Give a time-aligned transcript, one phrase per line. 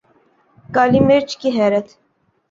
[0.75, 1.87] کالی مرچ کے حیرت